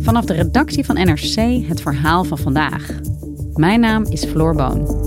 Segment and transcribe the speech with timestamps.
[0.00, 2.90] Vanaf de redactie van NRC het verhaal van vandaag.
[3.54, 5.06] Mijn naam is Floor Boon.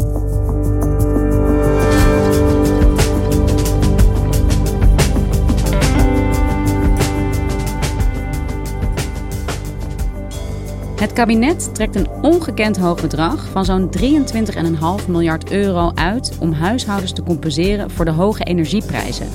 [11.02, 17.14] Het kabinet trekt een ongekend hoog bedrag van zo'n 23,5 miljard euro uit om huishoudens
[17.14, 19.27] te compenseren voor de hoge energieprijzen.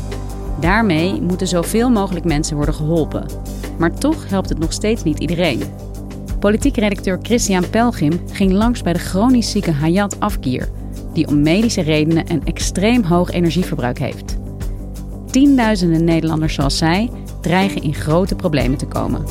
[0.66, 3.26] Daarmee moeten zoveel mogelijk mensen worden geholpen.
[3.78, 5.62] Maar toch helpt het nog steeds niet iedereen.
[6.38, 10.68] Politiek redacteur Christian Pelgrim ging langs bij de chronisch zieke Hayat Afgir,
[11.12, 14.36] die om medische redenen een extreem hoog energieverbruik heeft.
[15.30, 19.24] Tienduizenden Nederlanders zoals zij dreigen in grote problemen te komen.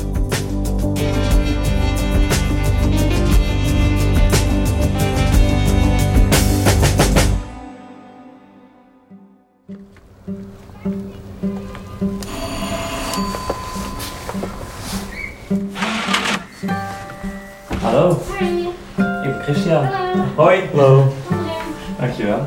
[20.36, 20.68] Hoi.
[20.72, 21.12] Hallo.
[21.98, 22.46] Dankjewel.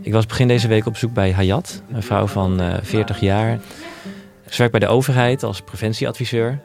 [0.00, 3.58] Ik was begin deze week op zoek bij Hayat, een vrouw van eh 40 jaar.
[4.48, 6.60] Ze werkt bij de overheid als preventieadviseur.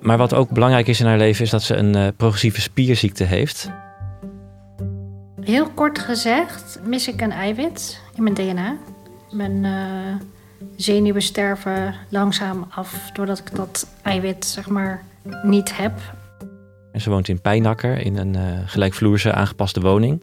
[0.00, 3.24] Maar wat ook belangrijk is in haar leven is dat ze een eh, progressieve spierziekte
[3.24, 3.70] heeft.
[5.40, 8.76] Heel kort gezegd mis ik een eiwit in mijn DNA.
[9.30, 10.26] Mijn eh,
[10.76, 15.02] zenuwen sterven langzaam af doordat ik dat eiwit zeg maar
[15.42, 15.92] niet heb.
[16.92, 20.22] En ze woont in Pijnakker in een eh, gelijkvloerse aangepaste woning.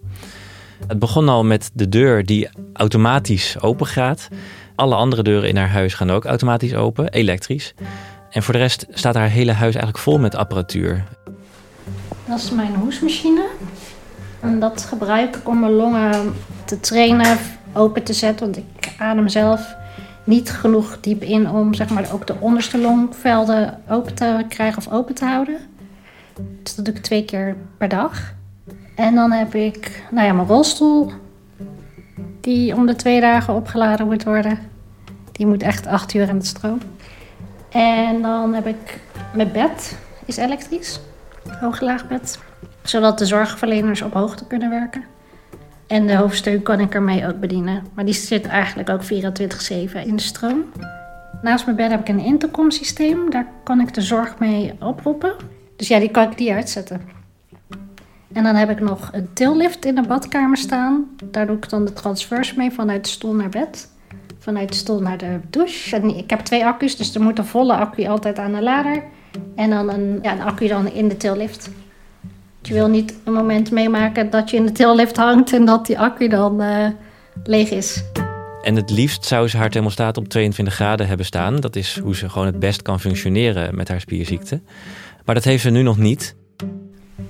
[0.88, 4.28] Het begon al met de deur die automatisch open gaat.
[4.76, 7.74] Alle andere deuren in haar huis gaan ook automatisch open, elektrisch.
[8.30, 11.04] En voor de rest staat haar hele huis eigenlijk vol met apparatuur.
[12.28, 13.46] Dat is mijn hoesmachine.
[14.40, 16.34] En dat gebruik ik om mijn longen
[16.66, 17.38] te trainen,
[17.74, 18.46] open te zetten.
[18.46, 19.76] Want ik adem zelf
[20.24, 24.92] niet genoeg diep in om zeg maar, ook de onderste longvelden open te krijgen of
[24.92, 25.58] open te houden.
[26.64, 28.34] Dus dat doe ik twee keer per dag.
[28.96, 31.12] En dan heb ik nou ja, mijn rolstoel,
[32.42, 34.60] die om de twee dagen opgeladen moet worden.
[35.32, 36.80] Die moet echt acht uur aan de stroom.
[37.70, 39.00] En dan heb ik
[39.34, 41.00] mijn bed, is elektrisch,
[41.60, 42.40] hooglaagbed
[42.90, 45.04] zodat de zorgverleners op hoogte kunnen werken.
[45.88, 47.84] En de hoofdsteun kan ik ermee ook bedienen.
[47.94, 49.08] Maar die zit eigenlijk ook 24-7
[50.06, 50.64] in de stroom.
[51.42, 53.30] Naast mijn bed heb ik een intercomsysteem.
[53.30, 55.34] Daar kan ik de zorg mee oproepen.
[55.78, 57.02] Dus ja, die kan ik die uitzetten.
[58.34, 61.06] En dan heb ik nog een tillift in de badkamer staan.
[61.24, 63.90] Daar doe ik dan de transfers mee vanuit de stoel naar bed.
[64.40, 65.96] Vanuit de stoel naar de douche.
[65.96, 69.04] En ik heb twee accu's, dus er moet een volle accu altijd aan de lader.
[69.56, 71.70] En dan een, ja, een accu dan in de tillift.
[72.62, 76.00] Je wil niet een moment meemaken dat je in de tillift hangt en dat die
[76.00, 76.88] accu dan eh,
[77.44, 78.04] leeg is.
[78.62, 81.60] En het liefst zou ze haar thermostaat op 22 graden hebben staan.
[81.60, 84.62] Dat is hoe ze gewoon het best kan functioneren met haar spierziekte.
[85.28, 86.36] Maar dat heeft ze nu nog niet.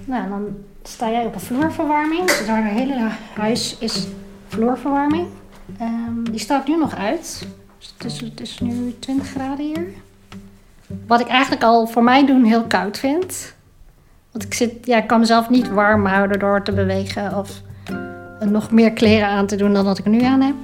[0.06, 2.26] Nou, dan sta jij op een vloerverwarming.
[2.26, 4.08] Dus haar hele huis is
[4.48, 5.28] vloerverwarming.
[5.80, 7.48] Ehm, die staat nu nog uit.
[7.98, 9.88] Dus het, is, nu 20 graden hier.
[11.08, 13.56] Wat ik eigenlijk al voor mij doen heel koud vind.
[14.32, 17.62] Want ik, zit, ja, kan mezelf niet warm houden door te bewegen of
[18.40, 20.56] nog meer kleren aan te doen dan dat ik nu aan heb.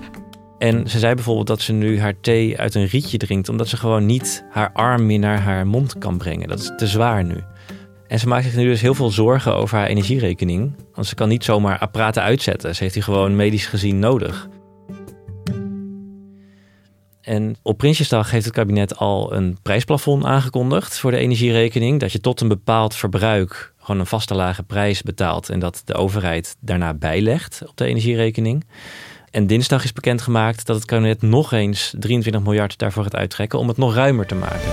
[0.58, 3.78] En ze zei bijvoorbeeld dat ze nu haar thee uit een rietje drinkt, omdat ze
[3.78, 6.48] gewoon niet haar arm meer naar haar mond kan brengen.
[6.48, 7.44] Dat is te zwaar nu.
[8.08, 10.76] En ze maakt zich nu dus heel veel zorgen over haar energierekening.
[10.94, 12.76] Want ze kan niet zomaar apparaten uitzetten.
[12.76, 14.48] Ze heeft die gewoon medisch gezien nodig.
[17.22, 22.00] En op Prinsjesdag heeft het kabinet al een prijsplafond aangekondigd voor de energierekening.
[22.00, 25.94] Dat je tot een bepaald verbruik gewoon een vaste lage prijs betaalt en dat de
[25.94, 28.66] overheid daarna bijlegt op de energierekening.
[29.34, 33.68] En dinsdag is bekendgemaakt dat het kabinet nog eens 23 miljard daarvoor gaat uittrekken om
[33.68, 34.72] het nog ruimer te maken.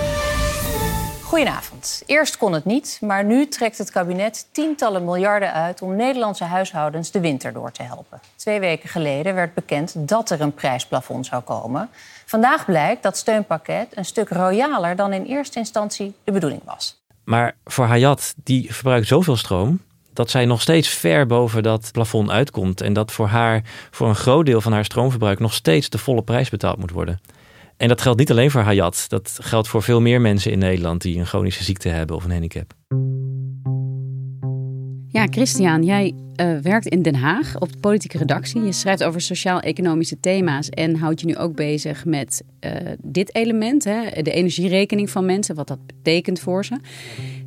[1.23, 2.03] Goedenavond.
[2.05, 7.11] Eerst kon het niet, maar nu trekt het kabinet tientallen miljarden uit om Nederlandse huishoudens
[7.11, 8.19] de winter door te helpen.
[8.35, 11.89] Twee weken geleden werd bekend dat er een prijsplafond zou komen.
[12.25, 17.01] Vandaag blijkt dat steunpakket een stuk royaler dan in eerste instantie de bedoeling was.
[17.23, 19.79] Maar voor Hayat, die verbruikt zoveel stroom
[20.21, 22.81] dat zij nog steeds ver boven dat plafond uitkomt.
[22.81, 26.23] En dat voor haar, voor een groot deel van haar stroomverbruik, nog steeds de volle
[26.23, 27.19] prijs betaald moet worden.
[27.77, 29.05] En dat geldt niet alleen voor Hayat.
[29.07, 32.31] Dat geldt voor veel meer mensen in Nederland die een chronische ziekte hebben of een
[32.31, 32.73] handicap.
[35.07, 38.63] Ja, Christian, jij uh, werkt in Den Haag op de politieke redactie.
[38.63, 42.71] Je schrijft over sociaal-economische thema's en houdt je nu ook bezig met uh,
[43.03, 46.79] dit element, hè, de energierekening van mensen, wat dat betekent voor ze.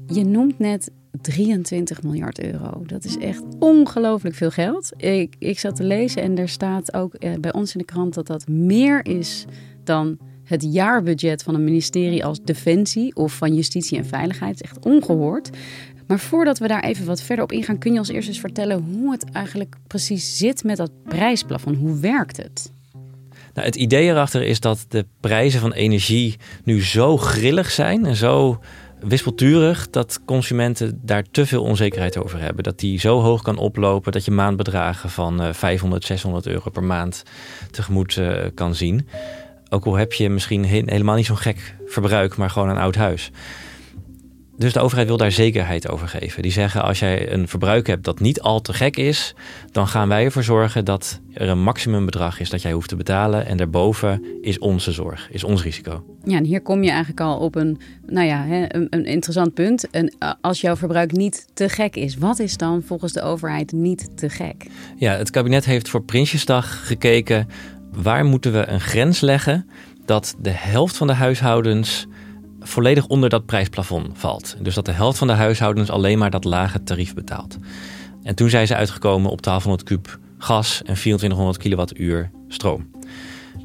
[0.07, 0.91] Je noemt net
[1.21, 2.83] 23 miljard euro.
[2.87, 4.93] Dat is echt ongelooflijk veel geld.
[4.97, 8.15] Ik, ik zat te lezen en er staat ook uh, bij ons in de krant
[8.15, 9.45] dat dat meer is
[9.85, 14.63] dan het jaarbudget van een ministerie als Defensie of van Justitie en Veiligheid.
[14.63, 15.51] echt ongehoord.
[16.07, 18.83] Maar voordat we daar even wat verder op ingaan, kun je ons eerst eens vertellen
[18.83, 21.77] hoe het eigenlijk precies zit met dat prijsplafond.
[21.77, 22.73] Hoe werkt het?
[23.55, 28.17] Nou, het idee erachter is dat de prijzen van energie nu zo grillig zijn en
[28.17, 28.61] zo
[29.07, 32.65] wispelturig dat consumenten daar te veel onzekerheid over hebben.
[32.65, 36.85] Dat die zo hoog kan oplopen dat je maandbedragen van 500, eh, 600 euro per
[36.85, 37.23] maand
[37.71, 39.09] tegemoet uh, kan zien.
[39.69, 43.31] Ook al heb je misschien helemaal niet zo'n gek verbruik, maar gewoon een oud huis.
[44.57, 46.43] Dus de overheid wil daar zekerheid over geven.
[46.43, 49.35] Die zeggen als jij een verbruik hebt dat niet al te gek is,
[49.73, 53.47] dan gaan wij ervoor zorgen dat er een maximumbedrag is dat jij hoeft te betalen.
[53.47, 56.05] En daarboven is onze zorg, is ons risico.
[56.25, 59.91] Ja, en hier kom je eigenlijk al op een, nou ja, een, een interessant punt.
[59.91, 64.17] En als jouw verbruik niet te gek is, wat is dan volgens de overheid niet
[64.17, 64.67] te gek?
[64.97, 67.49] Ja, het kabinet heeft voor Prinsjesdag gekeken
[67.93, 69.69] waar moeten we een grens leggen
[70.05, 72.07] dat de helft van de huishoudens
[72.65, 74.57] volledig onder dat prijsplafond valt.
[74.61, 77.59] Dus dat de helft van de huishoudens alleen maar dat lage tarief betaalt.
[78.23, 82.91] En toen zijn ze uitgekomen op 1200 kub gas en 2400 kilowattuur stroom.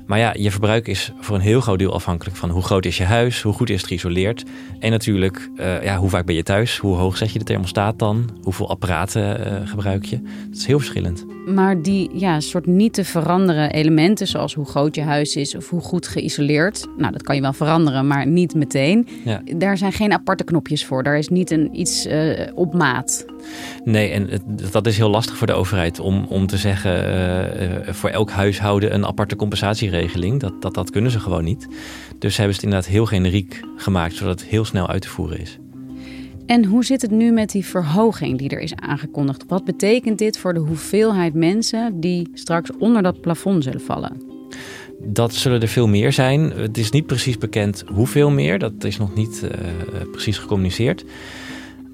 [0.09, 2.97] Maar ja, je verbruik is voor een heel groot deel afhankelijk van hoe groot is
[2.97, 4.43] je huis, hoe goed is het geïsoleerd.
[4.79, 7.99] En natuurlijk, uh, ja, hoe vaak ben je thuis, hoe hoog zet je de thermostaat
[7.99, 10.21] dan, hoeveel apparaten uh, gebruik je.
[10.47, 11.25] Dat is heel verschillend.
[11.45, 15.69] Maar die ja, soort niet te veranderen elementen, zoals hoe groot je huis is of
[15.69, 19.07] hoe goed geïsoleerd, nou dat kan je wel veranderen, maar niet meteen.
[19.25, 19.41] Ja.
[19.57, 21.03] Daar zijn geen aparte knopjes voor.
[21.03, 23.25] Daar is niet een, iets uh, op maat.
[23.83, 24.29] Nee, en
[24.71, 29.05] dat is heel lastig voor de overheid om, om te zeggen voor elk huishouden een
[29.05, 29.98] aparte compensatieregeling.
[30.37, 31.67] Dat, dat, dat kunnen ze gewoon niet.
[32.19, 35.39] Dus hebben ze het inderdaad heel generiek gemaakt, zodat het heel snel uit te voeren
[35.39, 35.59] is.
[36.45, 39.45] En hoe zit het nu met die verhoging die er is aangekondigd?
[39.47, 44.21] Wat betekent dit voor de hoeveelheid mensen die straks onder dat plafond zullen vallen?
[45.03, 46.51] Dat zullen er veel meer zijn.
[46.51, 48.59] Het is niet precies bekend hoeveel meer.
[48.59, 49.49] Dat is nog niet uh,
[50.11, 51.05] precies gecommuniceerd.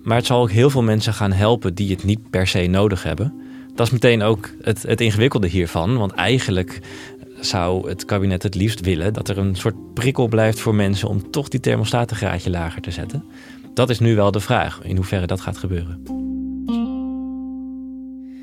[0.03, 3.03] Maar het zal ook heel veel mensen gaan helpen die het niet per se nodig
[3.03, 3.33] hebben.
[3.75, 5.97] Dat is meteen ook het, het ingewikkelde hiervan.
[5.97, 6.79] Want eigenlijk
[7.45, 11.31] zou het kabinet het liefst willen dat er een soort prikkel blijft voor mensen om
[11.31, 13.23] toch die thermostaat een lager te zetten.
[13.73, 16.03] Dat is nu wel de vraag, in hoeverre dat gaat gebeuren.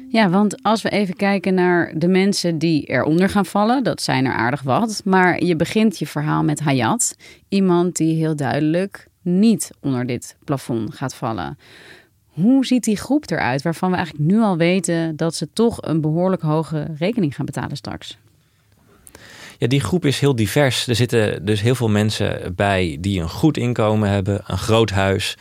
[0.08, 4.24] Ja, want als we even kijken naar de mensen die eronder gaan vallen, dat zijn
[4.24, 5.02] er aardig wat.
[5.04, 7.16] Maar je begint je verhaal met Hayat,
[7.48, 11.58] iemand die heel duidelijk niet onder dit plafond gaat vallen.
[12.26, 16.00] Hoe ziet die groep eruit waarvan we eigenlijk nu al weten dat ze toch een
[16.00, 18.18] behoorlijk hoge rekening gaan betalen straks?
[19.58, 20.86] Ja, die groep is heel divers.
[20.86, 25.36] Er zitten dus heel veel mensen bij die een goed inkomen hebben, een groot huis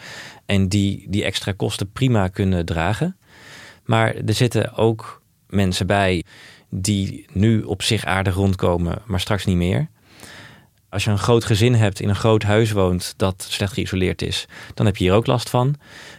[0.46, 3.18] en die die extra kosten prima kunnen dragen.
[3.86, 6.24] Maar er zitten ook mensen bij
[6.70, 9.90] die nu op zich aardig rondkomen, maar straks niet meer.
[10.92, 14.48] Als je een groot gezin hebt, in een groot huis woont dat slecht geïsoleerd is,
[14.74, 15.76] dan heb je hier ook last van.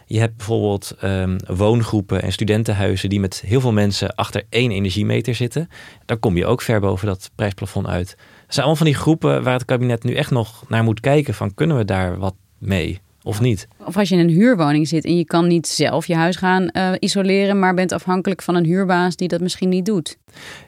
[0.07, 5.35] Je hebt bijvoorbeeld um, woongroepen en studentenhuizen die met heel veel mensen achter één energiemeter
[5.35, 5.69] zitten.
[6.05, 8.17] Dan kom je ook ver boven dat prijsplafond uit.
[8.37, 11.55] Zijn allemaal van die groepen waar het kabinet nu echt nog naar moet kijken van
[11.55, 13.01] kunnen we daar wat mee?
[13.25, 13.69] Of niet?
[13.85, 16.71] Of als je in een huurwoning zit en je kan niet zelf je huis gaan
[16.73, 20.19] uh, isoleren, maar bent afhankelijk van een huurbaas die dat misschien niet doet.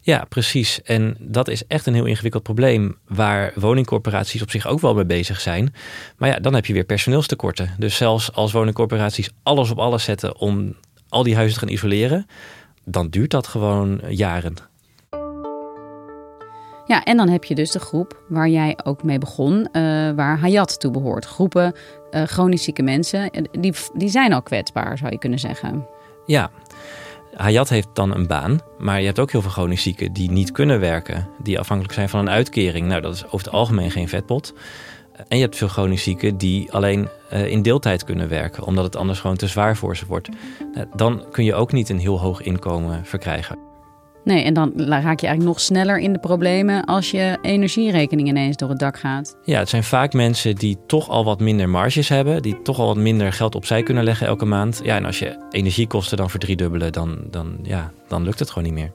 [0.01, 0.83] Ja, precies.
[0.83, 5.07] En dat is echt een heel ingewikkeld probleem waar woningcorporaties op zich ook wel mee
[5.07, 5.75] bezig zijn.
[6.17, 7.71] Maar ja, dan heb je weer personeelstekorten.
[7.79, 10.75] Dus zelfs als woningcorporaties alles op alles zetten om
[11.09, 12.27] al die huizen te gaan isoleren,
[12.85, 14.55] dan duurt dat gewoon jaren.
[16.87, 19.67] Ja, en dan heb je dus de groep waar jij ook mee begon, uh,
[20.11, 21.25] waar Hayat toe behoort.
[21.25, 21.75] Groepen
[22.11, 25.87] uh, chronisch zieke mensen, die, die zijn al kwetsbaar, zou je kunnen zeggen.
[26.27, 26.51] Ja,
[27.35, 30.53] Hayat heeft dan een baan, maar je hebt ook heel veel chronisch zieken die niet
[30.53, 32.87] kunnen werken, die afhankelijk zijn van een uitkering.
[32.87, 34.55] Nou, dat is over het algemeen geen vetpot.
[35.29, 39.21] En je hebt veel chronisch zieken die alleen in deeltijd kunnen werken, omdat het anders
[39.21, 40.29] gewoon te zwaar voor ze wordt.
[40.75, 43.74] Nou, dan kun je ook niet een heel hoog inkomen verkrijgen.
[44.25, 48.57] Nee, en dan raak je eigenlijk nog sneller in de problemen als je energierekening ineens
[48.57, 49.37] door het dak gaat.
[49.45, 52.87] Ja, het zijn vaak mensen die toch al wat minder marges hebben, die toch al
[52.87, 54.81] wat minder geld opzij kunnen leggen elke maand.
[54.83, 58.75] Ja, en als je energiekosten dan verdriedubbelen, dan, dan, ja, dan lukt het gewoon niet
[58.75, 58.93] meer.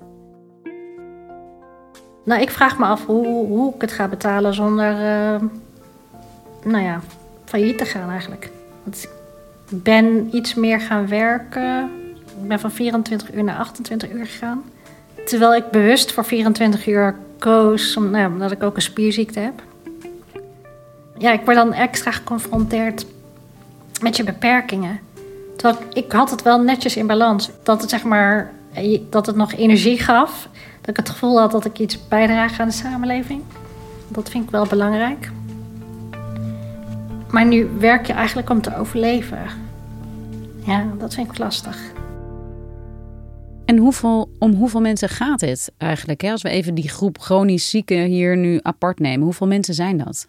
[2.26, 5.42] Nou, ik vraag me af hoe, hoe ik het ga betalen zonder, uh,
[6.64, 7.02] nou ja,
[7.46, 8.50] failliet te gaan eigenlijk.
[8.84, 9.04] Want
[9.70, 11.90] ik ben iets meer gaan werken.
[12.42, 14.64] Ik ben van 24 uur naar 28 uur gegaan.
[15.26, 19.62] Terwijl ik bewust voor 24 uur koos, nou, omdat ik ook een spierziekte heb.
[21.18, 23.06] Ja, ik word dan extra geconfronteerd
[24.02, 25.00] met je beperkingen.
[25.56, 27.50] Terwijl ik, had het wel netjes in balans.
[27.64, 28.52] Dat het zeg maar,
[29.10, 30.48] dat het nog energie gaf.
[30.82, 33.44] Dat ik het gevoel had dat ik iets bijdraag aan de samenleving.
[34.08, 35.32] Dat vind ik wel belangrijk.
[37.30, 39.40] Maar nu werk je eigenlijk om te overleven.
[40.66, 41.78] Ja, dat vind ik lastig.
[43.70, 46.22] En hoeveel, om hoeveel mensen gaat het eigenlijk?
[46.22, 46.32] Hè?
[46.32, 50.28] Als we even die groep chronisch zieken hier nu apart nemen, hoeveel mensen zijn dat?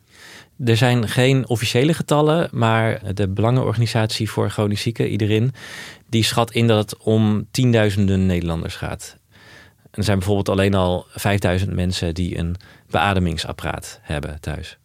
[0.65, 5.53] Er zijn geen officiële getallen, maar de Belangenorganisatie voor Chronisch Zieken, iedereen,
[6.09, 9.17] die schat in dat het om tienduizenden Nederlanders gaat.
[9.91, 12.57] er zijn bijvoorbeeld alleen al 5000 mensen die een
[12.91, 14.79] beademingsapparaat hebben thuis.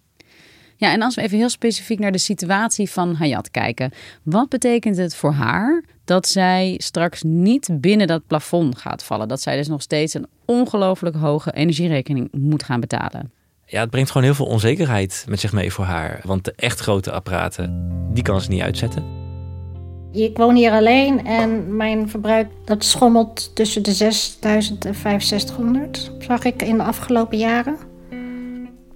[0.75, 3.91] Ja, en als we even heel specifiek naar de situatie van Hayat kijken.
[4.23, 9.27] Wat betekent het voor haar dat zij straks niet binnen dat plafond gaat vallen?
[9.27, 13.31] Dat zij dus nog steeds een ongelooflijk hoge energierekening moet gaan betalen?
[13.65, 16.21] Ja, het brengt gewoon heel veel onzekerheid met zich mee voor haar.
[16.23, 19.03] Want de echt grote apparaten, die kan ze niet uitzetten.
[20.11, 26.43] Ik woon hier alleen en mijn verbruik dat schommelt tussen de 6000 en 6500, zag
[26.43, 27.77] ik in de afgelopen jaren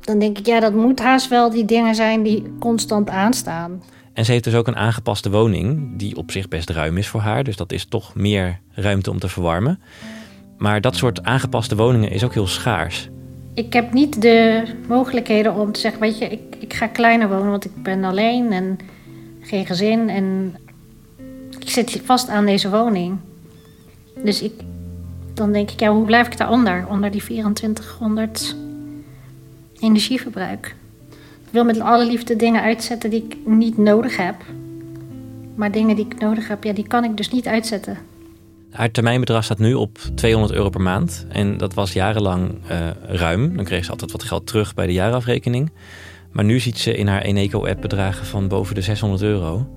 [0.09, 3.83] dan denk ik, ja, dat moet haast wel die dingen zijn die constant aanstaan.
[4.19, 7.21] En ze heeft dus ook een aangepaste woning, die op zich best ruim is voor
[7.21, 7.43] haar.
[7.43, 9.79] Dus dat is toch meer ruimte om te verwarmen.
[10.57, 13.09] Maar dat soort aangepaste woningen is ook heel schaars.
[13.53, 17.49] Ik heb niet de mogelijkheden om te zeggen, weet je, ik, ik ga kleiner wonen,
[17.49, 18.79] want ik ben alleen en
[19.41, 20.09] geen gezin.
[20.09, 20.55] En
[21.59, 23.17] ik zit vast aan deze woning.
[24.23, 24.53] Dus ik,
[25.33, 26.87] dan denk ik, ja, hoe blijf ik daaronder?
[26.87, 28.55] Onder die 2400
[29.79, 30.75] energieverbruik.
[31.49, 34.35] Ik wil met alle liefde dingen uitzetten die ik niet nodig heb.
[35.55, 37.97] Maar dingen die ik nodig heb, ja, die kan ik dus niet uitzetten.
[38.71, 41.25] Haar termijnbedrag staat nu op 200 euro per maand.
[41.29, 43.55] En dat was jarenlang uh, ruim.
[43.55, 45.71] Dan kreeg ze altijd wat geld terug bij de jaarafrekening.
[46.31, 49.67] Maar nu ziet ze in haar Eneco-app bedragen van boven de 600 euro.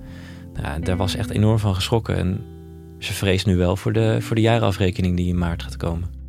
[0.61, 2.17] Nou, daar was echt enorm van geschrokken.
[2.17, 2.43] En
[2.99, 6.21] ze vreest nu wel voor de, voor de jaarafrekening die in maart gaat komen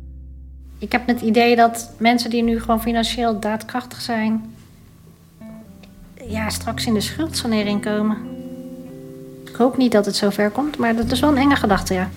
[0.85, 4.54] ik heb het idee dat mensen die nu gewoon financieel daadkrachtig zijn,
[6.27, 8.17] ja, straks in de schuldsanering komen.
[9.45, 12.09] Ik hoop niet dat het zover komt, maar dat is wel een enge gedachte, ja.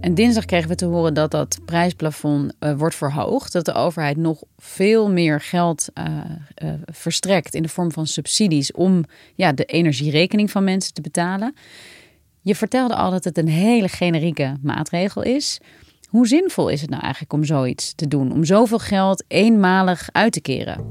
[0.00, 3.52] En dinsdag kregen we te horen dat dat prijsplafond uh, wordt verhoogd.
[3.52, 6.04] Dat de overheid nog veel meer geld uh,
[6.62, 11.54] uh, verstrekt in de vorm van subsidies om ja, de energierekening van mensen te betalen.
[12.40, 15.60] Je vertelde al dat het een hele generieke maatregel is.
[16.10, 18.32] Hoe zinvol is het nou eigenlijk om zoiets te doen?
[18.32, 20.88] Om zoveel geld eenmalig uit te keren?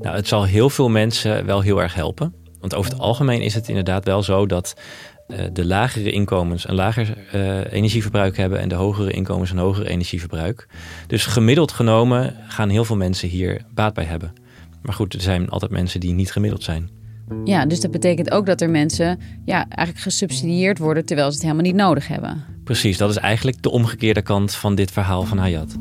[0.00, 2.34] Nou, het zal heel veel mensen wel heel erg helpen.
[2.60, 4.76] Want over het algemeen is het inderdaad wel zo dat
[5.28, 9.86] uh, de lagere inkomens een lager uh, energieverbruik hebben en de hogere inkomens een hoger
[9.86, 10.68] energieverbruik.
[11.06, 14.32] Dus gemiddeld genomen gaan heel veel mensen hier baat bij hebben.
[14.82, 16.90] Maar goed, er zijn altijd mensen die niet gemiddeld zijn.
[17.44, 21.42] Ja, dus dat betekent ook dat er mensen ja, eigenlijk gesubsidieerd worden terwijl ze het
[21.42, 22.44] helemaal niet nodig hebben.
[22.64, 25.76] Precies, dat is eigenlijk de omgekeerde kant van dit verhaal van Hayat.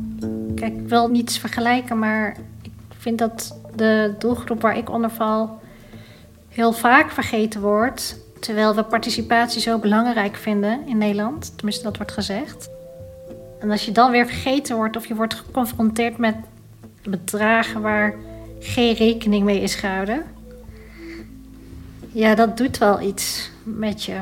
[0.56, 5.60] Kijk, ik wil niets vergelijken, maar ik vind dat de doelgroep waar ik onder val
[6.50, 8.18] heel vaak vergeten wordt.
[8.40, 11.54] Terwijl we participatie zo belangrijk vinden in Nederland.
[11.56, 12.70] Tenminste, dat wordt gezegd.
[13.60, 16.36] En als je dan weer vergeten wordt of je wordt geconfronteerd met
[17.04, 18.16] bedragen waar
[18.60, 20.24] geen rekening mee is gehouden.
[22.16, 24.22] Ja, dat doet wel iets met je.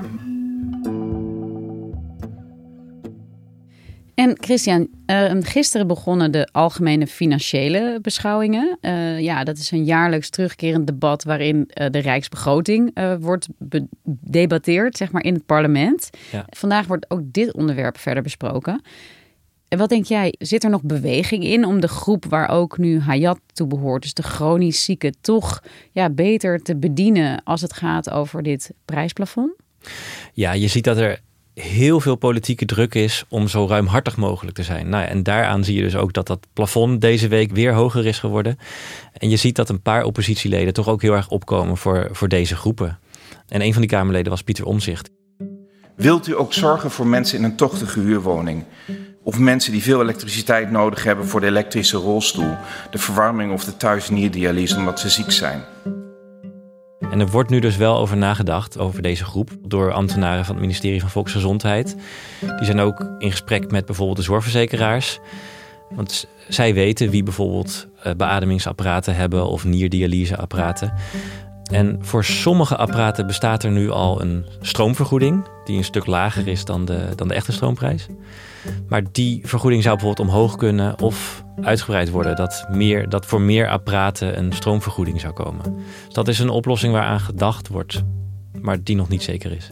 [4.16, 8.78] En Christian, uh, gisteren begonnen de algemene financiële beschouwingen.
[8.82, 13.48] Uh, ja, dat is een jaarlijks terugkerend debat waarin uh, de rijksbegroting wordt
[14.24, 16.10] gedebatteerd, zeg maar in het parlement.
[16.32, 16.46] Ja.
[16.50, 18.82] Vandaag wordt ook dit onderwerp verder besproken.
[19.74, 23.00] En wat denk jij, zit er nog beweging in om de groep waar ook nu
[23.00, 28.10] Hayat toe behoort, dus de chronisch zieken, toch ja, beter te bedienen als het gaat
[28.10, 29.52] over dit prijsplafond?
[30.34, 31.20] Ja, je ziet dat er
[31.54, 34.90] heel veel politieke druk is om zo ruimhartig mogelijk te zijn.
[34.90, 38.06] Nou ja, en daaraan zie je dus ook dat dat plafond deze week weer hoger
[38.06, 38.58] is geworden.
[39.18, 42.56] En je ziet dat een paar oppositieleden toch ook heel erg opkomen voor, voor deze
[42.56, 43.00] groepen.
[43.48, 45.10] En een van die Kamerleden was Pieter Omzicht.
[45.96, 48.64] Wilt u ook zorgen voor mensen in een tochtige huurwoning?
[49.24, 52.56] Of mensen die veel elektriciteit nodig hebben voor de elektrische rolstoel,
[52.92, 55.64] de verwarming of de thuisnierdialyse omdat ze ziek zijn?
[57.12, 60.64] En er wordt nu dus wel over nagedacht, over deze groep, door ambtenaren van het
[60.64, 61.96] ministerie van Volksgezondheid.
[62.40, 65.20] Die zijn ook in gesprek met bijvoorbeeld de zorgverzekeraars.
[65.90, 70.94] Want zij weten wie bijvoorbeeld eh, beademingsapparaten hebben of nierdialyseapparaten.
[71.74, 76.66] En voor sommige apparaten bestaat er nu al een stroomvergoeding, die een stuk lager is
[76.66, 78.08] dan de, dan de echte stroomprijs.
[78.88, 83.70] Maar die vergoeding zou bijvoorbeeld omhoog kunnen of uitgebreid worden, dat, meer, dat voor meer
[83.70, 85.76] apparaten een stroomvergoeding zou komen.
[86.06, 88.04] Dus dat is een oplossing waaraan gedacht wordt,
[88.62, 89.70] maar die nog niet zeker is.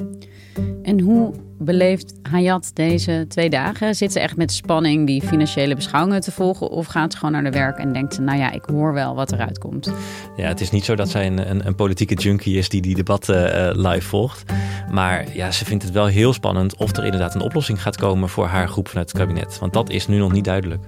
[0.83, 3.95] En hoe beleeft Hayat deze twee dagen?
[3.95, 6.69] Zit ze echt met spanning die financiële beschouwingen te volgen?
[6.69, 9.15] Of gaat ze gewoon naar de werk en denkt ze, nou ja, ik hoor wel
[9.15, 9.93] wat eruit komt?
[10.35, 12.95] Ja, het is niet zo dat zij een, een, een politieke junkie is die die
[12.95, 14.51] debatten uh, live volgt.
[14.91, 18.29] Maar ja, ze vindt het wel heel spannend of er inderdaad een oplossing gaat komen
[18.29, 19.59] voor haar groep vanuit het kabinet.
[19.59, 20.83] Want dat is nu nog niet duidelijk.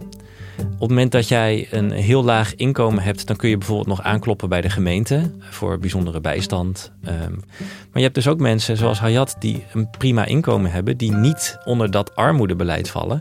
[0.58, 4.02] Op het moment dat jij een heel laag inkomen hebt, dan kun je bijvoorbeeld nog
[4.02, 6.92] aankloppen bij de gemeente voor bijzondere bijstand.
[7.08, 11.12] Um, maar je hebt dus ook mensen zoals Hayat die een prima inkomen hebben, die
[11.12, 13.20] niet onder dat armoedebeleid vallen,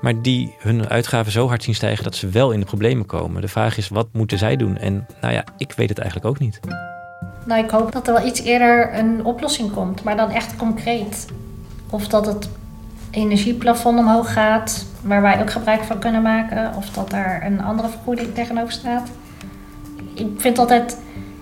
[0.00, 3.40] maar die hun uitgaven zo hard zien stijgen dat ze wel in de problemen komen.
[3.40, 4.76] De vraag is, wat moeten zij doen?
[4.76, 6.60] En nou ja, ik weet het eigenlijk ook niet.
[7.44, 11.26] Nou, ik hoop dat er wel iets eerder een oplossing komt, maar dan echt concreet.
[11.90, 12.48] Of dat het
[13.10, 17.88] energieplafond omhoog gaat, waar wij ook gebruik van kunnen maken, of dat daar een andere
[17.88, 19.08] vergoeding tegenover staat.
[20.14, 20.98] Ik vind het altijd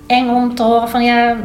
[0.06, 1.36] eng om te horen van ja,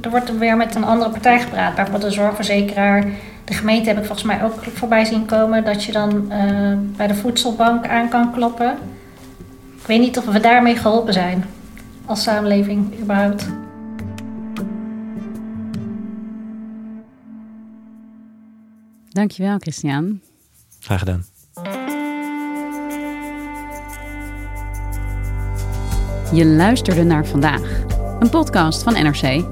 [0.00, 1.74] er wordt weer met een andere partij gepraat.
[1.74, 3.04] Bijvoorbeeld de zorgverzekeraar.
[3.44, 7.06] De gemeente heb ik volgens mij ook voorbij zien komen dat je dan uh, bij
[7.06, 8.76] de voedselbank aan kan kloppen.
[9.80, 11.44] Ik weet niet of we daarmee geholpen zijn
[12.06, 13.46] als samenleving überhaupt.
[19.08, 20.20] Dankjewel, Christian.
[20.80, 21.31] Graag gedaan.
[26.32, 27.84] Je luisterde naar vandaag,
[28.20, 29.44] een podcast van NRC.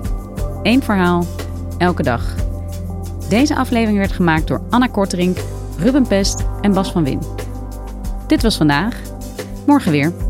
[0.63, 1.25] Eén verhaal,
[1.79, 2.35] elke dag.
[3.29, 5.39] Deze aflevering werd gemaakt door Anna Korterink,
[5.79, 7.21] Ruben Pest en Bas van Win.
[8.27, 8.97] Dit was vandaag.
[9.67, 10.30] Morgen weer.